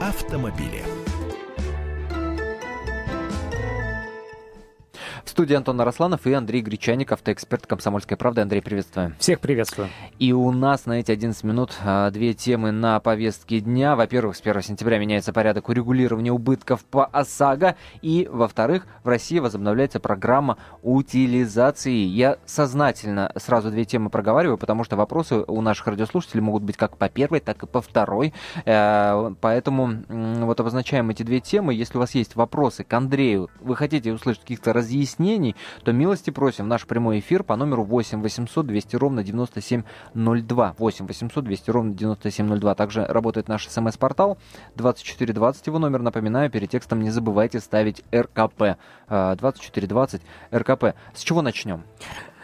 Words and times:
автомобили. 0.00 1.07
Студии 5.38 5.54
Антон 5.54 5.80
Арасланов 5.80 6.26
и 6.26 6.32
Андрей 6.32 6.62
Гречаник, 6.62 7.12
автоэксперт 7.12 7.64
«Комсомольской 7.64 8.16
правды». 8.16 8.40
Андрей, 8.40 8.60
приветствую. 8.60 9.14
Всех 9.20 9.38
приветствую. 9.38 9.88
И 10.18 10.32
у 10.32 10.50
нас 10.50 10.84
на 10.84 10.94
эти 10.98 11.12
11 11.12 11.44
минут 11.44 11.74
а, 11.84 12.10
две 12.10 12.34
темы 12.34 12.72
на 12.72 12.98
повестке 12.98 13.60
дня. 13.60 13.94
Во-первых, 13.94 14.34
с 14.34 14.40
1 14.40 14.62
сентября 14.62 14.98
меняется 14.98 15.32
порядок 15.32 15.68
урегулирования 15.68 16.32
убытков 16.32 16.84
по 16.84 17.04
ОСАГО. 17.04 17.76
И, 18.02 18.28
во-вторых, 18.28 18.88
в 19.04 19.08
России 19.08 19.38
возобновляется 19.38 20.00
программа 20.00 20.58
утилизации. 20.82 21.92
Я 21.92 22.38
сознательно 22.44 23.30
сразу 23.36 23.70
две 23.70 23.84
темы 23.84 24.10
проговариваю, 24.10 24.58
потому 24.58 24.82
что 24.82 24.96
вопросы 24.96 25.44
у 25.46 25.60
наших 25.60 25.86
радиослушателей 25.86 26.42
могут 26.42 26.64
быть 26.64 26.76
как 26.76 26.96
по 26.96 27.08
первой, 27.08 27.38
так 27.38 27.62
и 27.62 27.66
по 27.68 27.80
второй. 27.80 28.34
Э, 28.64 29.32
поэтому 29.40 30.02
вот 30.08 30.58
обозначаем 30.58 31.10
эти 31.10 31.22
две 31.22 31.38
темы. 31.38 31.74
Если 31.74 31.96
у 31.96 32.00
вас 32.00 32.16
есть 32.16 32.34
вопросы 32.34 32.82
к 32.82 32.92
Андрею, 32.92 33.48
вы 33.60 33.76
хотите 33.76 34.12
услышать 34.12 34.42
каких-то 34.42 34.72
разъяснений, 34.72 35.27
мнений, 35.28 35.56
то 35.84 35.92
милости 35.92 36.30
просим 36.30 36.64
в 36.64 36.68
наш 36.68 36.86
прямой 36.86 37.18
эфир 37.18 37.42
по 37.42 37.56
номеру 37.56 37.84
8 37.84 38.22
800 38.22 38.66
200 38.66 38.96
ровно 38.96 39.22
9702. 39.22 40.74
8 40.78 41.06
800 41.06 41.44
200 41.44 41.70
ровно 41.70 41.94
9702. 41.94 42.74
Также 42.74 43.04
работает 43.04 43.48
наш 43.48 43.68
смс-портал 43.68 44.38
2420 44.76 45.66
его 45.66 45.78
номер. 45.78 46.00
Напоминаю, 46.00 46.50
перед 46.50 46.70
текстом 46.70 47.02
не 47.02 47.10
забывайте 47.10 47.60
ставить 47.60 48.02
РКП. 48.14 48.78
2420 49.08 50.22
РКП. 50.52 50.84
С 51.14 51.20
чего 51.20 51.42
начнем? 51.42 51.82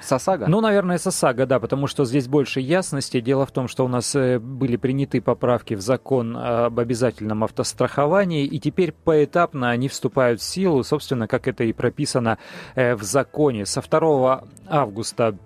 Сосага? 0.04 0.46
Ну, 0.46 0.60
наверное, 0.60 0.98
Сосага, 0.98 1.46
да, 1.46 1.58
потому 1.58 1.86
что 1.86 2.04
здесь 2.04 2.28
больше 2.28 2.60
ясности. 2.60 3.20
Дело 3.20 3.46
в 3.46 3.50
том, 3.50 3.68
что 3.68 3.84
у 3.84 3.88
нас 3.88 4.14
э, 4.14 4.38
были 4.38 4.76
приняты 4.76 5.20
поправки 5.20 5.74
в 5.74 5.80
закон 5.80 6.36
об 6.36 6.78
обязательном 6.78 7.44
автостраховании, 7.44 8.44
и 8.44 8.58
теперь 8.58 8.92
поэтапно 8.92 9.70
они 9.70 9.88
вступают 9.88 10.40
в 10.40 10.44
силу, 10.44 10.82
собственно, 10.84 11.26
как 11.26 11.48
это 11.48 11.64
и 11.64 11.72
прописано 11.72 12.38
э, 12.74 12.94
в 12.94 13.02
законе. 13.02 13.66
Со 13.66 13.82
2 13.82 14.44
августа 14.68 15.36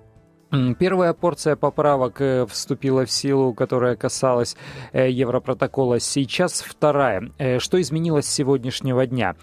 Первая 0.78 1.12
порция 1.12 1.56
поправок 1.56 2.22
э, 2.22 2.46
вступила 2.46 3.04
в 3.04 3.10
силу, 3.10 3.52
которая 3.52 3.96
касалась 3.96 4.56
Европротокола. 4.94 6.00
Сейчас 6.00 6.62
вторая. 6.62 7.30
Что 7.58 7.78
изменилось 7.78 8.24
с 8.24 8.32
сегодняшнего 8.32 9.06
дня? 9.06 9.36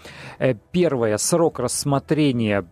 Первое. 0.72 1.16
Срок 1.18 1.60
рассмотрения 1.60 2.66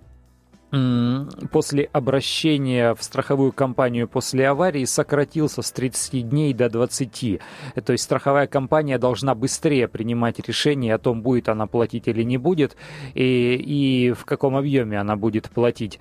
после 1.50 1.88
обращения 1.92 2.94
в 2.94 3.02
страховую 3.02 3.52
компанию 3.52 4.08
после 4.08 4.48
аварии 4.48 4.84
сократился 4.84 5.62
с 5.62 5.70
30 5.72 6.28
дней 6.28 6.52
до 6.54 6.68
20. 6.68 7.40
То 7.84 7.92
есть 7.92 8.04
страховая 8.04 8.46
компания 8.46 8.98
должна 8.98 9.34
быстрее 9.34 9.88
принимать 9.88 10.38
решение 10.46 10.94
о 10.94 10.98
том, 10.98 11.22
будет 11.22 11.48
она 11.48 11.66
платить 11.66 12.08
или 12.08 12.22
не 12.22 12.38
будет, 12.38 12.76
и, 13.14 13.54
и 13.54 14.12
в 14.12 14.24
каком 14.24 14.56
объеме 14.56 14.98
она 14.98 15.16
будет 15.16 15.50
платить. 15.50 15.98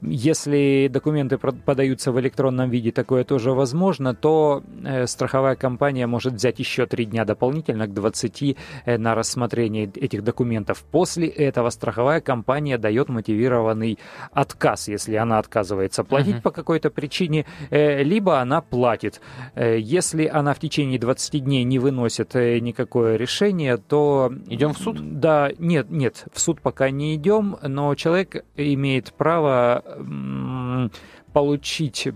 Если 0.00 0.88
документы 0.90 1.38
подаются 1.38 2.12
в 2.12 2.20
электронном 2.20 2.70
виде, 2.70 2.92
такое 2.92 3.24
тоже 3.24 3.52
возможно, 3.52 4.14
то 4.14 4.62
э, 4.84 5.06
страховая 5.06 5.56
компания 5.56 6.06
может 6.06 6.34
взять 6.34 6.58
еще 6.58 6.86
3 6.86 7.06
дня 7.06 7.24
дополнительно 7.24 7.86
к 7.86 7.94
20 7.94 8.56
э, 8.84 8.98
на 8.98 9.14
рассмотрение 9.14 9.84
этих 9.84 10.24
документов. 10.24 10.84
После 10.90 11.28
этого 11.28 11.70
страховая 11.70 12.20
компания 12.20 12.78
дает 12.78 13.08
мотивированный 13.08 13.98
отказ, 14.32 14.88
если 14.88 15.16
она 15.16 15.38
отказывается 15.38 16.04
платить 16.04 16.36
uh-huh. 16.36 16.42
по 16.42 16.50
какой-то 16.50 16.90
причине, 16.90 17.46
э, 17.70 18.02
либо 18.02 18.40
она 18.40 18.60
платит. 18.60 19.20
Э, 19.54 19.78
если 19.78 20.26
она 20.26 20.54
в 20.54 20.58
течение 20.58 20.98
20 20.98 21.44
дней 21.44 21.64
не 21.64 21.78
выносит 21.78 22.34
э, 22.36 22.58
никакое 22.58 23.16
решение, 23.16 23.76
то... 23.76 24.32
Идем 24.46 24.74
в 24.74 24.78
суд? 24.78 25.20
Да, 25.20 25.50
нет, 25.58 25.90
нет, 25.90 26.24
в 26.32 26.40
суд 26.40 26.60
пока 26.60 26.90
не 26.90 27.14
идем, 27.14 27.56
но 27.62 27.94
человек 27.94 28.44
имеет 28.56 29.12
право 29.12 29.82
получить 31.32 32.08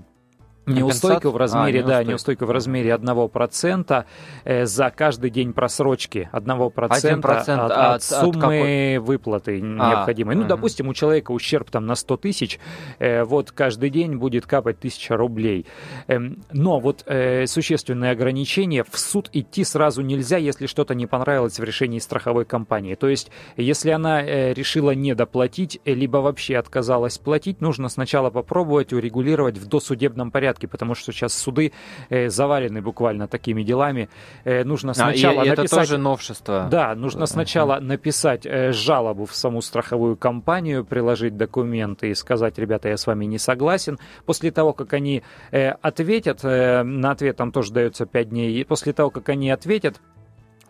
Неустойка 0.74 1.30
в 1.30 1.36
размере, 1.36 1.80
а, 1.80 1.86
да, 1.86 2.04
неустойка 2.04 2.46
в 2.46 2.50
размере 2.50 2.90
1% 2.90 4.04
э, 4.44 4.66
за 4.66 4.90
каждый 4.90 5.30
день 5.30 5.52
просрочки 5.52 6.28
1%, 6.32 6.72
1 6.76 7.24
от, 7.24 7.70
от, 7.70 7.72
от 7.72 8.02
суммы 8.02 8.96
от 8.96 9.02
выплаты 9.02 9.58
а, 9.58 9.60
необходимой. 9.60 10.34
Ну, 10.34 10.42
угу. 10.42 10.48
допустим, 10.48 10.88
у 10.88 10.94
человека 10.94 11.32
ущерб 11.32 11.70
там 11.70 11.86
на 11.86 11.94
100 11.94 12.16
тысяч, 12.18 12.58
э, 12.98 13.24
вот 13.24 13.50
каждый 13.52 13.90
день 13.90 14.16
будет 14.16 14.46
капать 14.46 14.78
1000 14.78 15.16
рублей. 15.16 15.66
Э, 16.06 16.18
но 16.52 16.80
вот 16.80 17.02
э, 17.06 17.46
существенное 17.46 18.12
ограничение, 18.12 18.84
в 18.84 18.98
суд 18.98 19.30
идти 19.32 19.64
сразу 19.64 20.02
нельзя, 20.02 20.36
если 20.36 20.66
что-то 20.66 20.94
не 20.94 21.06
понравилось 21.06 21.58
в 21.58 21.64
решении 21.64 21.98
страховой 21.98 22.44
компании. 22.44 22.94
То 22.94 23.08
есть, 23.08 23.30
если 23.56 23.90
она 23.90 24.22
решила 24.22 24.92
не 24.92 25.14
доплатить, 25.14 25.80
либо 25.84 26.18
вообще 26.18 26.56
отказалась 26.56 27.18
платить, 27.18 27.60
нужно 27.60 27.88
сначала 27.88 28.30
попробовать 28.30 28.92
урегулировать 28.92 29.58
в 29.58 29.66
досудебном 29.66 30.30
порядке 30.30 30.59
порядке, 30.60 30.68
потому 30.68 30.94
что 30.94 31.12
сейчас 31.12 31.34
суды 31.34 31.72
э, 32.10 32.28
завалены 32.28 32.82
буквально 32.82 33.26
такими 33.26 33.62
делами. 33.62 34.08
Э, 34.44 34.64
нужно 34.64 34.94
сначала 34.94 35.42
а, 35.42 35.44
и, 35.44 35.46
и 35.46 35.50
написать... 35.50 35.66
это 35.66 35.76
тоже 35.76 35.98
новшество. 35.98 36.68
Да, 36.70 36.94
нужно 36.94 37.26
сначала 37.26 37.80
написать 37.80 38.46
э, 38.46 38.72
жалобу 38.72 39.24
в 39.24 39.34
саму 39.34 39.62
страховую 39.62 40.16
компанию, 40.16 40.84
приложить 40.84 41.36
документы 41.36 42.10
и 42.10 42.14
сказать, 42.14 42.58
ребята, 42.58 42.88
я 42.88 42.96
с 42.96 43.06
вами 43.06 43.26
не 43.26 43.38
согласен. 43.38 43.98
После 44.26 44.50
того, 44.50 44.72
как 44.72 44.92
они 44.92 45.22
э, 45.52 45.70
ответят, 45.82 46.40
э, 46.42 46.82
на 46.82 47.10
ответ 47.10 47.36
там 47.36 47.52
тоже 47.52 47.72
дается 47.72 48.06
5 48.06 48.28
дней, 48.28 48.60
и 48.60 48.64
после 48.64 48.92
того, 48.92 49.10
как 49.10 49.28
они 49.28 49.50
ответят, 49.50 50.00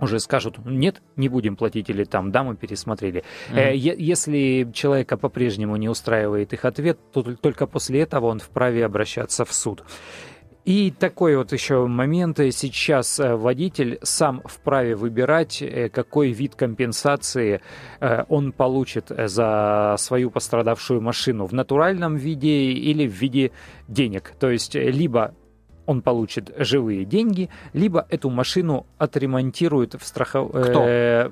уже 0.00 0.21
скажут, 0.21 0.59
нет, 0.65 1.03
не 1.16 1.28
будем 1.28 1.56
платить, 1.56 1.91
или 1.91 2.05
там, 2.05 2.31
да, 2.33 2.43
мы 2.43 2.56
пересмотрели. 2.56 3.25
Mm-hmm. 3.53 3.97
Если 3.99 4.71
человека 4.72 5.16
по-прежнему 5.16 5.77
не 5.77 5.88
устраивает 5.88 6.53
их 6.53 6.65
ответ, 6.65 6.99
то 7.12 7.22
только 7.22 7.66
после 7.66 8.00
этого 8.00 8.27
он 8.27 8.39
вправе 8.39 8.84
обращаться 8.84 9.44
в 9.44 9.53
суд. 9.53 9.84
И 10.66 10.91
такой 10.91 11.37
вот 11.37 11.53
еще 11.53 11.87
момент. 11.87 12.39
Сейчас 12.39 13.19
э, 13.19 13.34
водитель 13.34 13.99
сам 14.03 14.43
вправе 14.44 14.94
выбирать, 14.94 15.62
э, 15.62 15.89
какой 15.89 16.33
вид 16.33 16.55
компенсации 16.55 17.62
он 18.28 18.53
получит 18.53 19.06
за 19.09 19.97
свою 19.99 20.31
пострадавшую 20.31 21.00
машину. 21.00 21.47
В 21.47 21.53
натуральном 21.53 22.16
виде 22.16 22.72
или 22.72 23.06
в 23.09 23.12
виде 23.12 23.53
денег. 23.89 24.33
То 24.39 24.50
есть 24.50 24.75
либо 24.75 25.34
он 25.91 26.03
получит 26.03 26.53
живые 26.56 27.05
деньги, 27.05 27.49
либо 27.73 28.06
эту 28.11 28.31
машину 28.31 28.87
отремонтируют 28.99 29.95
в 29.95 30.06
страхов... 30.06 30.53
э, 30.55 31.31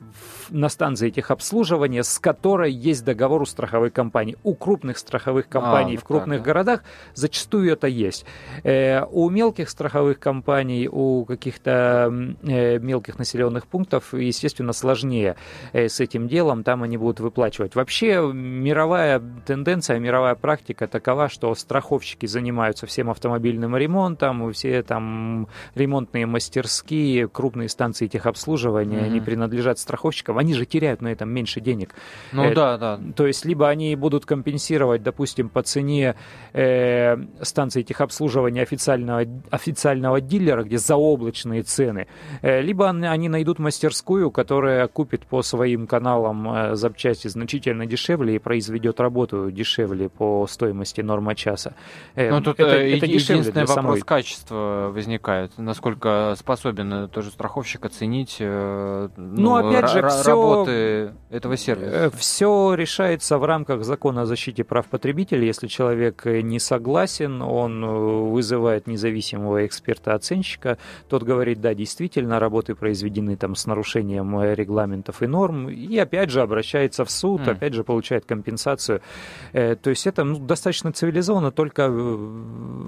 на 0.51 0.69
станции 0.69 1.11
техобслуживания, 1.11 2.03
с 2.03 2.19
которой 2.19 2.73
есть 2.73 3.05
договор 3.05 3.43
у 3.43 3.47
страховой 3.47 3.91
компании. 3.91 4.37
У 4.43 4.55
крупных 4.55 4.99
страховых 4.99 5.47
а, 5.47 5.49
компаний 5.49 5.95
а, 5.97 6.01
в 6.01 6.05
крупных 6.05 6.39
так, 6.39 6.45
да. 6.45 6.53
городах 6.53 6.85
зачастую 7.15 7.73
это 7.73 7.87
есть. 7.87 8.25
Э, 8.65 9.05
у 9.05 9.31
мелких 9.31 9.71
страховых 9.71 10.19
компаний, 10.19 10.89
у 10.91 11.25
каких-то 11.25 12.13
э, 12.43 12.79
мелких 12.81 13.19
населенных 13.19 13.69
пунктов, 13.69 14.13
естественно, 14.13 14.73
сложнее 14.73 15.37
э, 15.73 15.89
с 15.89 16.01
этим 16.01 16.27
делом, 16.27 16.65
там 16.65 16.83
они 16.83 16.97
будут 16.97 17.21
выплачивать. 17.21 17.77
Вообще 17.77 18.21
мировая 18.33 19.23
тенденция, 19.47 20.01
мировая 20.01 20.35
практика 20.35 20.89
такова, 20.89 21.29
что 21.29 21.55
страховщики 21.55 22.27
занимаются 22.27 22.87
всем 22.87 23.09
автомобильным 23.09 23.77
ремонтом, 23.77 24.48
все 24.53 24.83
там 24.83 25.49
ремонтные 25.75 26.27
мастерские, 26.27 27.29
крупные 27.29 27.69
станции 27.69 28.07
техобслуживания, 28.07 29.01
mm-hmm. 29.01 29.07
они 29.07 29.21
принадлежат 29.21 29.79
страховщикам, 29.79 30.39
они 30.39 30.55
же 30.55 30.67
теряют 30.67 31.03
на 31.03 31.09
этом 31.09 31.31
меньше 31.31 31.61
денег. 31.61 31.95
Ну 32.33 32.45
э, 32.45 32.55
да, 32.55 32.79
да. 32.79 33.01
То 33.17 33.27
есть 33.27 33.45
либо 33.45 33.69
они 33.69 33.95
будут 33.97 34.27
компенсировать, 34.27 35.03
допустим, 35.03 35.49
по 35.49 35.63
цене 35.63 36.15
э, 36.53 37.17
станции 37.43 37.83
техобслуживания 37.83 38.63
официального, 38.63 39.25
официального 39.51 40.21
дилера, 40.21 40.63
где 40.65 40.79
заоблачные 40.79 41.63
цены, 41.63 42.07
э, 42.43 42.61
либо 42.61 42.89
они 42.89 43.29
найдут 43.29 43.59
мастерскую, 43.59 44.31
которая 44.31 44.89
купит 44.89 45.27
по 45.27 45.43
своим 45.43 45.87
каналам 45.87 46.49
э, 46.51 46.75
запчасти 46.77 47.29
значительно 47.29 47.87
дешевле 47.87 48.37
и 48.37 48.39
произведет 48.39 49.01
работу 49.01 49.51
дешевле 49.51 50.09
по 50.09 50.47
стоимости 50.47 51.01
норма 51.01 51.35
часа. 51.35 51.75
Э, 52.15 52.31
ну 52.31 52.41
тут 52.41 52.61
это, 52.61 52.77
э, 52.77 52.97
это 52.97 53.07
единственный 53.07 53.65
вопрос 53.65 53.75
самой... 53.75 54.01
качества 54.01 54.38
качество 54.39 54.91
возникает? 54.93 55.53
Насколько 55.59 56.35
способен 56.39 56.93
э, 56.93 57.09
тоже 57.09 57.31
страховщик 57.31 57.85
оценить 57.85 58.37
э, 58.41 59.09
ну, 59.17 59.61
ну, 59.61 59.69
опять 59.69 59.91
же, 59.91 60.07
все, 60.09 60.31
работы 60.31 61.15
этого 61.31 61.57
сервиса? 61.57 61.91
Э, 61.91 62.11
все 62.17 62.75
решается 62.75 63.39
в 63.39 63.45
рамках 63.45 63.85
закона 63.85 64.23
о 64.23 64.27
защите 64.27 64.65
прав 64.65 64.87
потребителей. 64.87 65.47
Если 65.47 65.67
человек 65.67 66.25
не 66.25 66.59
согласен, 66.61 67.43
он 67.43 67.85
вызывает 68.31 68.87
независимого 68.87 69.67
эксперта-оценщика. 69.67 70.79
Тот 71.09 71.23
говорит, 71.23 71.61
да, 71.61 71.75
действительно, 71.75 72.39
работы 72.39 72.75
произведены 72.75 73.37
там 73.37 73.55
с 73.55 73.67
нарушением 73.67 74.41
регламентов 74.55 75.23
и 75.23 75.27
норм. 75.27 75.69
И 75.69 75.97
опять 75.99 76.31
же 76.31 76.43
обращается 76.43 77.05
в 77.05 77.11
суд, 77.11 77.43
mm. 77.43 77.51
опять 77.51 77.75
же 77.75 77.85
получает 77.85 78.25
компенсацию. 78.25 79.01
То 79.53 79.91
есть 79.91 80.07
это 80.07 80.25
ну, 80.25 80.39
достаточно 80.39 80.93
цивилизованно, 80.93 81.51
только 81.51 81.89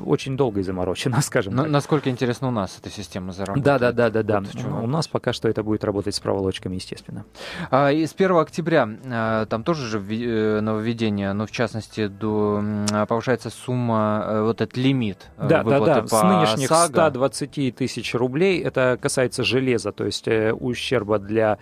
очень 0.06 0.37
долго 0.37 0.61
и 0.61 0.62
заморочено, 0.62 1.17
скажем 1.31 1.55
Но, 1.55 1.62
так. 1.62 1.71
Насколько 1.71 2.11
интересно 2.11 2.49
у 2.49 2.50
нас 2.50 2.77
эта 2.81 2.91
система 2.91 3.32
заработает? 3.32 3.65
Да, 3.65 3.79
да, 3.79 3.93
да, 3.93 4.11
да, 4.11 4.23
да. 4.23 4.41
Вот 4.41 4.85
у 4.85 4.87
нас 4.88 5.06
пока 5.06 5.32
что 5.32 5.49
это 5.49 5.62
будет 5.62 5.85
работать 5.85 6.15
с 6.15 6.21
проволочками, 6.21 6.75
естественно. 6.75 7.25
А, 7.71 7.93
и 7.93 8.05
с 8.05 8.15
1 8.15 8.37
октября 8.37 8.88
а, 9.05 9.47
там 9.47 9.62
тоже 9.62 9.87
же 9.87 9.99
э, 9.99 10.61
нововведение, 10.61 11.32
но 11.32 11.47
в 11.47 11.53
частности 11.53 12.09
до, 12.09 12.62
повышается 13.09 13.50
сумма, 13.50 14.25
э, 14.27 14.43
вот 14.43 14.61
этот 14.61 14.77
лимит 14.77 15.31
э, 15.38 15.49
да, 15.49 15.62
выплаты 15.62 15.87
да, 15.87 16.00
да. 16.03 16.06
С 16.09 16.23
нынешних 16.23 16.69
САГА. 16.69 17.11
120 17.11 17.77
тысяч 17.77 18.15
рублей, 18.15 18.61
это 18.61 18.99
касается 19.00 19.44
железа, 19.44 19.93
то 19.93 20.05
есть 20.05 20.27
э, 20.27 20.53
ущерба 20.53 21.21
для 21.21 21.59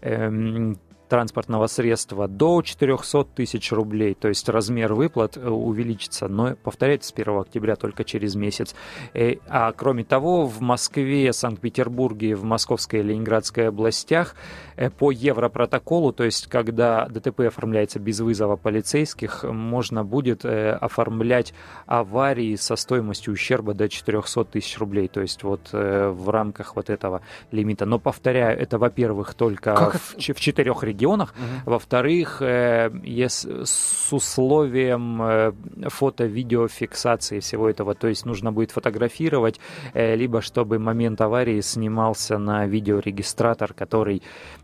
э, 0.00 0.74
транспортного 1.12 1.66
средства 1.66 2.26
до 2.26 2.62
400 2.62 3.24
тысяч 3.34 3.70
рублей, 3.70 4.14
то 4.14 4.28
есть 4.28 4.48
размер 4.48 4.94
выплат 4.94 5.36
э, 5.36 5.46
увеличится, 5.46 6.26
но 6.26 6.56
повторяется 6.56 7.10
с 7.10 7.12
1 7.12 7.36
октября 7.38 7.76
только 7.76 8.02
через 8.02 8.34
месяц. 8.34 8.74
Э, 9.12 9.34
а 9.46 9.72
кроме 9.72 10.04
того, 10.04 10.46
в 10.46 10.62
Москве, 10.62 11.34
Санкт-Петербурге, 11.34 12.34
в 12.34 12.44
Московской 12.44 13.00
и 13.00 13.02
Ленинградской 13.02 13.68
областях 13.68 14.34
э, 14.76 14.88
по 14.88 15.10
Европротоколу, 15.10 16.14
то 16.14 16.24
есть 16.24 16.46
когда 16.46 17.06
ДТП 17.08 17.40
оформляется 17.40 17.98
без 17.98 18.20
вызова 18.20 18.56
полицейских, 18.56 19.44
можно 19.44 20.04
будет 20.04 20.46
оформлять 20.46 21.52
аварии 21.84 22.56
со 22.56 22.74
стоимостью 22.76 23.34
ущерба 23.34 23.74
до 23.74 23.90
400 23.90 24.46
тысяч 24.46 24.78
рублей, 24.78 25.08
то 25.08 25.20
есть 25.20 25.42
вот 25.42 25.68
в 25.72 26.30
рамках 26.30 26.74
вот 26.74 26.88
этого 26.88 27.20
лимита. 27.50 27.84
Но 27.84 27.98
повторяю, 27.98 28.58
это, 28.58 28.78
во-первых, 28.78 29.34
только 29.34 29.74
как 29.74 30.00
в, 30.00 30.16
в 30.16 30.40
четырех 30.40 30.82
регионах 30.82 31.01
регионах. 31.02 31.34
Угу. 31.36 31.72
Во-вторых, 31.72 32.42
э, 32.42 32.90
с 33.24 34.12
условием 34.12 35.22
э, 35.22 35.52
фото-видеофиксации 35.88 37.40
всего 37.40 37.68
этого, 37.68 37.94
то 37.94 38.08
есть 38.08 38.26
нужно 38.26 38.52
будет 38.52 38.70
фотографировать, 38.70 39.60
э, 39.94 40.16
либо 40.16 40.40
чтобы 40.40 40.78
момент 40.78 41.20
аварии 41.20 41.60
снимался 41.60 42.38
на 42.38 42.66
видеорегистратор, 42.66 43.74
который 43.74 44.22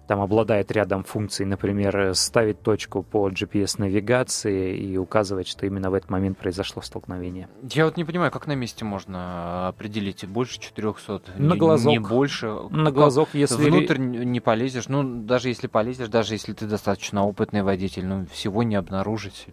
там 0.09 0.21
обладает 0.21 0.73
рядом 0.73 1.05
функций, 1.05 1.45
например, 1.45 2.15
ставить 2.15 2.63
точку 2.63 3.03
по 3.03 3.29
GPS-навигации 3.29 4.77
и 4.77 4.97
указывать, 4.97 5.47
что 5.47 5.67
именно 5.67 5.91
в 5.91 5.95
этот 5.95 6.11
момент 6.11 6.39
произошло 6.39 6.81
столкновение. 6.83 7.49
Я 7.71 7.85
вот 7.85 7.99
не 7.99 8.05
понимаю, 8.05 8.31
как 8.33 8.47
на 8.47 8.55
месте 8.55 8.85
можно 8.85 9.69
определить 9.69 10.27
больше 10.27 10.59
400? 10.61 11.21
На 11.37 11.57
глазок. 11.57 11.93
Не 11.93 11.99
больше? 11.99 12.51
На 12.71 12.91
глазок, 12.91 13.29
если... 13.35 13.69
Внутрь 13.69 13.99
не 13.99 14.41
полезешь, 14.41 14.89
ну, 14.89 15.03
даже 15.03 15.49
если 15.49 15.67
полезешь, 15.67 16.09
даже 16.09 16.28
если 16.35 16.53
ты 16.53 16.67
достаточно 16.67 17.25
опытный 17.25 17.63
водитель, 17.63 18.07
ну, 18.07 18.27
всего 18.33 18.63
не 18.63 18.77
обнаружить. 18.77 19.47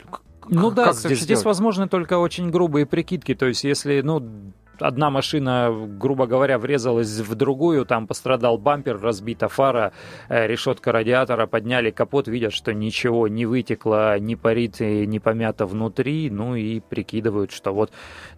Ну 0.48 0.68
как, 0.68 0.76
да, 0.76 0.86
как 0.86 0.96
здесь, 0.96 1.22
здесь 1.22 1.44
возможны 1.44 1.88
только 1.88 2.18
очень 2.18 2.50
грубые 2.52 2.86
прикидки. 2.86 3.34
То 3.34 3.48
есть, 3.48 3.64
если, 3.64 4.02
ну, 4.02 4.54
одна 4.80 5.10
машина, 5.10 5.72
грубо 5.72 6.28
говоря, 6.28 6.58
врезалась 6.58 7.20
в 7.20 7.36
другую, 7.36 7.86
там 7.86 8.08
пострадал 8.08 8.58
бампер, 8.58 9.00
разбита 9.00 9.48
фара, 9.48 9.94
э, 10.30 10.48
решетка 10.48 10.92
радиатора, 10.92 11.48
подняли 11.48 11.92
капот, 11.92 12.28
видят, 12.28 12.54
что 12.54 12.74
ничего 12.74 13.28
не 13.28 13.46
вытекло, 13.46 14.18
не 14.20 14.36
парит 14.36 14.82
и 14.82 15.06
не 15.06 15.20
помято 15.20 15.66
внутри, 15.66 16.30
ну 16.30 16.56
и 16.56 16.80
прикидывают, 16.80 17.52
что 17.52 17.74
вот 17.74 17.92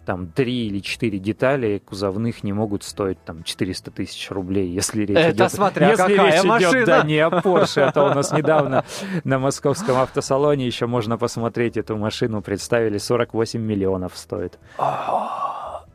там 0.06 0.28
три 0.28 0.66
или 0.66 0.80
четыре 0.80 1.18
детали 1.18 1.82
кузовных 1.84 2.42
не 2.44 2.52
могут 2.52 2.82
стоить 2.82 3.22
там 3.24 3.42
400 3.42 3.90
тысяч 3.90 4.30
рублей, 4.30 4.68
если 4.68 5.04
речь 5.04 5.16
это 5.16 5.36
идет... 5.36 5.52
смотря 5.52 5.90
если 5.90 6.02
какая 6.02 6.32
речь 6.32 6.44
машина. 6.44 6.70
идет, 6.70 6.86
да, 6.86 7.02
не 7.02 7.18
о 7.18 7.28
Porsche, 7.28 7.88
это 7.88 8.04
у 8.04 8.14
нас 8.14 8.32
недавно 8.32 8.84
на 9.24 9.38
московском 9.38 9.96
автосалоне 9.98 10.66
еще 10.66 10.86
можно 10.86 11.18
посмотреть 11.18 11.76
эту 11.76 11.96
машину, 11.96 12.42
представили, 12.42 12.98
48 12.98 13.60
миллионов 13.60 14.16
стоит. 14.16 14.58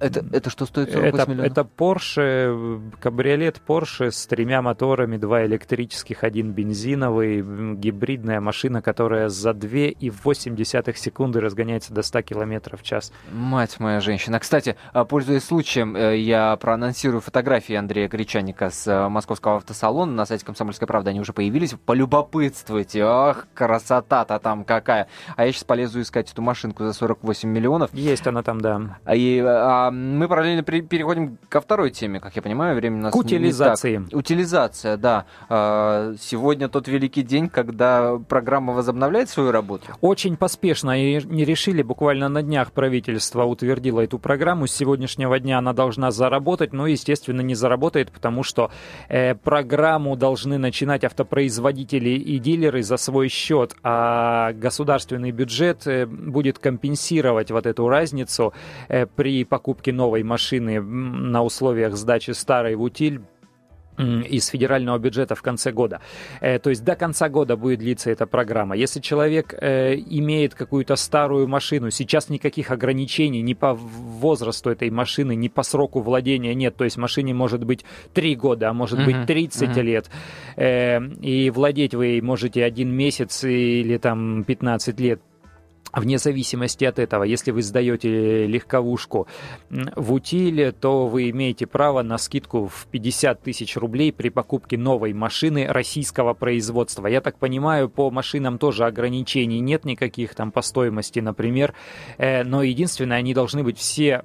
Это, 0.04 0.26
это 0.34 0.50
что 0.50 0.66
стоит 0.66 0.92
48 0.92 1.18
это, 1.18 1.32
миллионов? 1.32 1.52
Это 1.52 1.62
Porsche, 1.78 2.92
кабриолет 3.00 3.62
Porsche 3.66 4.12
с 4.12 4.28
тремя 4.28 4.62
моторами, 4.62 5.16
два 5.16 5.46
электрических, 5.46 6.26
один 6.26 6.52
бензиновый, 6.52 7.42
гибридная 7.76 8.42
машина, 8.42 8.82
которая 8.82 9.30
за 9.30 9.52
2,8 9.52 10.96
секунды 10.96 11.40
разгоняется 11.40 11.94
до 11.94 12.02
100 12.02 12.22
км 12.24 12.76
в 12.76 12.84
час. 12.84 13.14
Мать 13.32 13.80
моя 13.80 14.02
женщина. 14.02 14.40
Кстати, 14.40 14.76
а, 14.92 15.06
пользуясь 15.06 15.46
случаем, 15.46 15.96
э, 15.96 16.18
я 16.18 16.56
проанонсирую 16.58 17.22
фотографии 17.22 17.76
Андрея 17.76 18.10
Гречаника 18.10 18.70
с 18.70 18.86
э, 18.88 19.08
московского 19.08 19.58
автосалона 19.58 20.12
на 20.12 20.26
сайте 20.26 20.46
«Комсомольской 20.46 20.88
правды». 20.88 21.12
Они 21.12 21.22
уже 21.22 21.32
появились. 21.32 21.76
Полюбопытствуйте. 21.86 23.04
Ах, 23.06 23.48
красота-то 23.54 24.38
там 24.40 24.66
какая. 24.66 25.08
А 25.38 25.46
я 25.46 25.52
сейчас 25.54 25.64
полезу 25.64 26.02
искать 26.02 26.30
эту 26.30 26.42
машинку 26.42 26.84
за 26.84 26.92
48 26.92 27.48
миллионов. 27.50 27.94
Есть 27.94 28.28
она 28.28 28.44
там, 28.44 28.60
да. 28.60 29.00
И, 29.14 29.42
а, 29.46 29.93
мы 29.94 30.28
параллельно 30.28 30.64
переходим 30.64 31.38
ко 31.50 31.62
второй 31.62 31.92
теме, 31.92 32.20
как 32.20 32.36
я 32.36 32.42
понимаю, 32.42 32.76
время 32.76 32.98
у 32.98 33.02
нас 33.02 33.14
К 33.14 33.18
утилизации. 33.18 34.04
Утилизация, 34.12 34.98
да. 34.98 35.26
А, 35.50 36.14
сегодня 36.20 36.68
тот 36.68 36.88
великий 36.88 37.24
день, 37.24 37.50
когда 37.50 38.18
программа 38.28 38.74
возобновляет 38.74 39.30
свою 39.30 39.52
работу. 39.52 39.86
Очень 40.02 40.38
поспешно 40.38 40.92
и 41.00 41.24
не 41.26 41.46
решили, 41.46 41.82
буквально 41.82 42.30
на 42.30 42.42
днях 42.42 42.72
правительство 42.72 43.44
утвердило 43.44 44.02
эту 44.02 44.20
программу. 44.20 44.68
С 44.68 44.74
сегодняшнего 44.74 45.40
дня 45.40 45.60
она 45.60 45.74
должна 45.74 46.12
заработать, 46.12 46.74
но, 46.74 46.88
естественно, 46.88 47.42
не 47.42 47.56
заработает, 47.56 48.12
потому 48.12 48.44
что 48.44 48.72
э, 49.10 49.36
программу 49.36 50.16
должны 50.16 50.58
начинать 50.58 51.04
автопроизводители 51.04 52.10
и 52.10 52.40
дилеры 52.40 52.84
за 52.84 52.98
свой 52.98 53.28
счет, 53.28 53.76
а 53.84 54.54
государственный 54.54 55.32
бюджет 55.32 55.86
э, 55.86 56.06
будет 56.06 56.60
компенсировать 56.60 57.52
вот 57.52 57.66
эту 57.66 57.88
разницу 57.88 58.54
э, 58.88 59.06
при 59.06 59.44
покупке 59.44 59.73
покупки 59.74 59.90
новой 59.90 60.24
машины 60.24 60.80
на 60.82 61.42
условиях 61.42 61.96
сдачи 61.96 62.32
старой 62.32 62.76
в 62.76 62.82
утиль 62.84 63.22
из 63.98 64.48
федерального 64.48 64.98
бюджета 65.00 65.36
в 65.36 65.42
конце 65.42 65.72
года. 65.72 66.00
Э, 66.42 66.60
то 66.60 66.70
есть 66.72 66.84
до 66.84 66.96
конца 66.96 67.30
года 67.30 67.56
будет 67.56 67.80
длиться 67.80 68.10
эта 68.10 68.26
программа. 68.26 68.76
Если 68.76 69.02
человек 69.02 69.54
э, 69.54 69.96
имеет 69.96 70.56
какую-то 70.56 70.96
старую 70.96 71.48
машину, 71.48 71.92
сейчас 71.92 72.30
никаких 72.30 72.72
ограничений 72.72 73.44
ни 73.44 73.54
по 73.54 73.74
возрасту 73.74 74.70
этой 74.72 74.90
машины, 74.90 75.36
ни 75.36 75.48
по 75.48 75.64
сроку 75.64 76.02
владения 76.02 76.56
нет. 76.56 76.76
То 76.76 76.86
есть 76.86 76.98
машине 76.98 77.34
может 77.34 77.64
быть 77.64 77.86
3 78.14 78.36
года, 78.36 78.70
а 78.70 78.74
может 78.74 79.00
uh-huh, 79.00 79.06
быть 79.06 79.28
30 79.28 79.70
uh-huh. 79.70 79.82
лет. 79.82 80.10
Э, 80.56 81.00
и 81.22 81.52
владеть 81.52 81.94
вы 81.94 82.20
можете 82.22 82.64
один 82.64 82.92
месяц 82.92 83.44
или 83.44 83.98
там 83.98 84.44
15 84.44 85.00
лет 85.00 85.22
Вне 85.94 86.18
зависимости 86.18 86.86
от 86.86 86.98
этого, 86.98 87.24
если 87.24 87.52
вы 87.52 87.62
сдаете 87.62 88.48
легковушку 88.48 89.28
в 89.70 90.14
утиле, 90.14 90.72
то 90.72 91.08
вы 91.08 91.30
имеете 91.30 91.68
право 91.68 92.02
на 92.02 92.18
скидку 92.18 92.68
в 92.68 92.88
50 92.90 93.44
тысяч 93.44 93.78
рублей 93.78 94.12
при 94.12 94.30
покупке 94.30 94.76
новой 94.76 95.14
машины 95.14 95.68
российского 95.68 96.34
производства. 96.34 97.06
Я 97.06 97.22
так 97.22 97.38
понимаю, 97.38 97.90
по 97.90 98.10
машинам 98.10 98.58
тоже 98.58 98.86
ограничений 98.86 99.60
нет 99.60 99.86
никаких 99.86 100.34
там 100.34 100.52
по 100.52 100.64
стоимости, 100.64 101.20
например, 101.20 101.76
э, 102.18 102.44
но 102.44 102.64
единственное, 102.64 103.18
они 103.18 103.36
должны 103.36 103.64
быть 103.64 103.78
все 103.78 104.24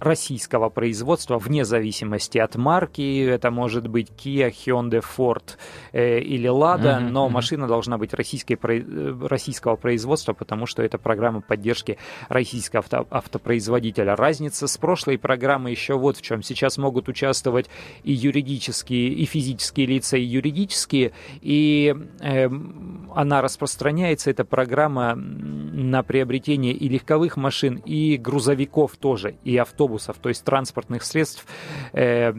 российского 0.00 0.70
производства, 0.70 1.38
вне 1.38 1.64
зависимости 1.64 2.38
от 2.38 2.56
марки. 2.56 3.24
Это 3.24 3.50
может 3.50 3.86
быть 3.86 4.08
Kia, 4.10 4.50
Hyundai, 4.50 5.04
Ford 5.16 5.56
э, 5.92 6.18
или 6.20 6.50
Lada, 6.50 6.98
uh-huh, 6.98 7.10
но 7.10 7.28
машина 7.28 7.68
должна 7.68 7.98
быть 7.98 8.14
российской, 8.14 8.58
э, 8.60 9.26
российского 9.26 9.76
производства, 9.76 10.32
потому 10.32 10.66
что 10.66 10.82
это 10.82 10.98
программа 10.98 11.42
поддержки 11.42 11.98
российского 12.28 12.80
авто, 12.80 13.06
автопроизводителя. 13.10 14.16
Разница 14.16 14.66
с 14.66 14.76
прошлой 14.78 15.18
программой 15.18 15.72
еще 15.72 15.94
вот 15.94 16.16
в 16.16 16.22
чем. 16.22 16.42
Сейчас 16.42 16.78
могут 16.78 17.08
участвовать 17.08 17.68
и 18.02 18.12
юридические, 18.12 19.10
и 19.10 19.24
физические 19.26 19.86
лица, 19.86 20.16
и 20.16 20.22
юридические, 20.22 21.12
и 21.42 21.94
э, 22.20 22.48
она 23.14 23.42
распространяется, 23.42 24.30
эта 24.30 24.44
программа, 24.44 25.14
на 25.14 26.02
приобретение 26.02 26.72
и 26.72 26.88
легковых 26.88 27.36
машин, 27.36 27.76
и 27.84 28.16
грузовиков 28.16 28.96
тоже, 28.96 29.36
и 29.44 29.56
автобусов 29.56 29.89
автобусов, 29.90 30.16
то 30.20 30.28
есть 30.28 30.44
транспортных 30.44 31.02
средств 31.02 31.46
э, 31.92 32.32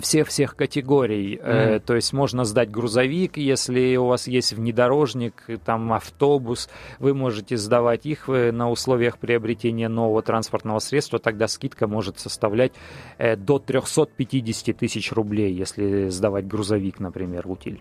всех 0.00 0.28
всех 0.28 0.56
категорий. 0.56 1.36
Mm. 1.36 1.80
то 1.80 1.94
есть 1.94 2.12
можно 2.12 2.44
сдать 2.44 2.70
грузовик, 2.70 3.36
если 3.36 3.96
у 3.96 4.06
вас 4.06 4.26
есть 4.26 4.52
внедорожник, 4.52 5.44
там 5.64 5.92
автобус, 5.92 6.68
вы 6.98 7.14
можете 7.14 7.56
сдавать 7.56 8.06
их 8.06 8.28
э, 8.28 8.50
на 8.52 8.70
условиях 8.70 9.18
приобретения 9.18 9.88
нового 9.88 10.22
транспортного 10.22 10.80
средства, 10.80 11.18
тогда 11.18 11.46
скидка 11.46 11.86
может 11.86 12.18
составлять 12.18 12.72
э, 13.18 13.36
до 13.36 13.58
350 13.58 14.76
тысяч 14.76 15.12
рублей, 15.12 15.52
если 15.54 16.08
сдавать 16.08 16.46
грузовик, 16.46 16.98
например, 17.00 17.46
утиль. 17.46 17.80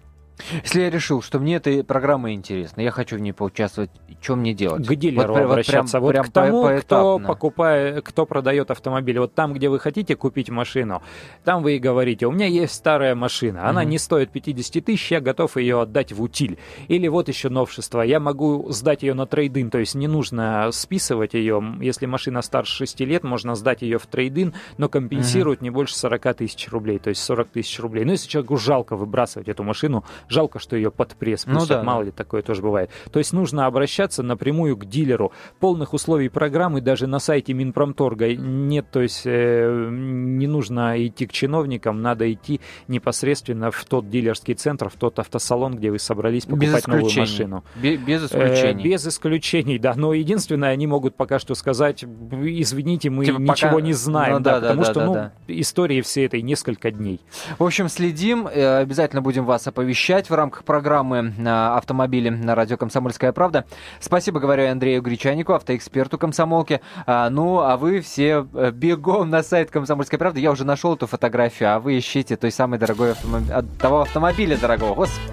Если 0.64 0.82
я 0.82 0.90
решил, 0.90 1.22
что 1.22 1.40
мне 1.40 1.56
эта 1.56 1.84
программа 1.84 2.34
интересна, 2.34 2.82
я 2.82 2.92
хочу 2.92 3.16
в 3.16 3.20
ней 3.20 3.32
поучаствовать, 3.32 3.90
что 4.22 4.36
мне 4.36 4.54
делать? 4.54 4.86
К 4.86 4.96
дилеру 4.96 5.34
вот, 5.34 5.42
обращаться. 5.44 6.00
Вот, 6.00 6.12
прям, 6.12 6.24
вот 6.26 6.34
прям 6.34 6.34
к 6.34 6.34
тому, 6.34 6.64
по, 6.64 6.82
кто 6.82 7.20
покупает, 7.20 8.06
кто 8.06 8.26
продает 8.26 8.72
автомобиль. 8.72 9.20
Вот 9.20 9.34
там, 9.34 9.54
где 9.54 9.70
вы 9.70 9.80
хотите 9.80 10.16
купить 10.16 10.50
машину, 10.50 11.02
там 11.44 11.64
вы 11.64 11.78
и 11.78 11.80
говорите, 11.80 12.28
у 12.28 12.32
меня 12.32 12.48
есть 12.48 12.74
старая 12.74 13.16
машина, 13.16 13.70
она 13.70 13.84
mm-hmm. 13.84 13.88
не 13.88 13.98
стоит 13.98 14.32
50 14.32 14.84
тысяч, 14.84 15.12
я 15.12 15.22
готов 15.22 15.58
ее 15.58 15.82
отдать 15.82 16.12
в 16.12 16.22
утиль. 16.22 16.58
Или 16.88 17.08
вот 17.08 17.28
еще 17.28 17.50
новшество, 17.50 18.02
я 18.02 18.20
могу 18.20 18.72
сдать 18.72 19.04
ее 19.04 19.14
на 19.14 19.26
трейдин, 19.26 19.70
то 19.70 19.78
есть 19.78 19.96
не 19.96 20.08
нужно 20.08 20.70
списывать 20.72 21.34
ее. 21.34 21.64
Если 21.82 22.06
машина 22.06 22.42
старше 22.42 22.76
6 22.78 23.00
лет, 23.02 23.24
можно 23.24 23.56
сдать 23.56 23.82
ее 23.82 24.00
в 24.00 24.06
трейдин, 24.06 24.54
но 24.78 24.90
компенсируют 24.90 25.62
mm-hmm. 25.62 25.64
не 25.64 25.70
больше 25.70 25.96
40 25.98 26.36
тысяч 26.36 26.70
рублей, 26.70 27.00
то 27.00 27.10
есть 27.10 27.22
40 27.24 27.50
тысяч 27.50 27.80
рублей. 27.80 28.06
Ну, 28.06 28.12
если 28.12 28.28
человеку 28.28 28.58
жалко 28.58 28.96
выбрасывать 28.96 29.48
эту 29.48 29.64
машину, 29.64 30.04
Жалко, 30.30 30.60
что 30.60 30.76
ее 30.76 30.92
под 30.92 31.16
пресс 31.16 31.46
пустят, 31.46 31.60
ну, 31.62 31.66
да, 31.68 31.84
мало 31.84 32.04
ли 32.04 32.12
такое 32.12 32.42
тоже 32.42 32.62
бывает. 32.62 32.90
То 33.12 33.20
есть 33.20 33.34
нужно 33.34 33.66
обращаться 33.66 34.24
напрямую 34.24 34.78
к 34.78 34.86
дилеру. 34.86 35.32
Полных 35.60 35.94
условий 35.94 36.30
программы 36.30 36.82
даже 36.82 37.08
на 37.08 37.20
сайте 37.20 37.54
Минпромторга 37.54 38.36
нет, 38.36 38.88
то 38.92 39.02
есть 39.02 39.24
э, 39.26 39.90
не 39.92 40.48
нужно 40.48 41.06
идти 41.06 41.26
к 41.28 41.32
чиновникам, 41.32 42.02
надо 42.02 42.32
идти 42.32 42.62
непосредственно 42.88 43.72
в 43.72 43.86
тот 43.86 44.10
дилерский 44.10 44.54
центр, 44.56 44.90
в 44.90 44.96
тот 44.96 45.20
автосалон, 45.20 45.76
где 45.76 45.92
вы 45.92 46.00
собрались 46.00 46.46
покупать 46.46 46.88
новую 46.88 47.12
машину. 47.16 47.64
Без, 47.76 48.00
без 48.00 48.26
исключений. 48.26 48.82
Э, 48.82 48.84
без 48.84 49.08
исключений, 49.08 49.80
да. 49.80 49.94
Но 49.96 50.14
единственное, 50.14 50.70
они 50.70 50.88
могут 50.88 51.16
пока 51.16 51.40
что 51.40 51.56
сказать, 51.56 52.04
извините, 52.04 53.10
мы 53.10 53.26
типа 53.26 53.38
ничего 53.38 53.72
пока... 53.72 53.82
не 53.82 53.94
знаем, 53.94 54.34
ну, 54.36 54.40
да, 54.40 54.60
да, 54.60 54.70
потому 54.70 54.84
да, 54.84 54.92
что 54.92 55.00
да, 55.00 55.06
ну, 55.06 55.14
да. 55.14 55.32
истории 55.48 56.02
всей 56.02 56.26
этой 56.26 56.42
несколько 56.42 56.92
дней. 56.92 57.20
В 57.58 57.64
общем, 57.64 57.90
следим, 57.90 58.48
э, 58.48 58.78
обязательно 58.78 59.22
будем 59.22 59.46
вас 59.46 59.68
оповещать 59.68 60.15
в 60.24 60.34
рамках 60.34 60.64
программы 60.64 61.34
«Автомобили» 61.46 62.30
на 62.30 62.56
радио 62.56 62.78
«Комсомольская 62.78 63.32
правда». 63.34 63.66
Спасибо, 64.00 64.40
говорю 64.40 64.70
Андрею 64.72 65.02
Гречанику, 65.02 65.54
автоэксперту 65.54 66.18
комсомолки. 66.18 66.82
А, 67.06 67.30
ну, 67.30 67.60
а 67.60 67.78
вы 67.78 68.00
все 68.02 68.48
э, 68.54 68.72
бегом 68.72 69.30
на 69.30 69.44
сайт 69.44 69.70
«Комсомольской 69.72 70.18
правды». 70.18 70.40
Я 70.40 70.52
уже 70.52 70.66
нашел 70.66 70.96
эту 70.96 71.08
фотографию, 71.08 71.76
а 71.76 71.80
вы 71.80 72.00
ищите 72.00 72.38
той 72.38 72.52
самой 72.52 72.80
дорогой 72.80 73.12
автомобиль, 73.12 73.54
того 73.80 74.02
автомобиля 74.02 74.58
дорогого. 74.58 74.96
Господи. 74.96 75.32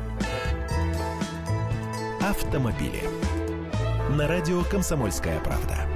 Автомобили. 2.20 3.02
На 4.10 4.26
радио 4.26 4.62
«Комсомольская 4.70 5.38
правда». 5.40 5.91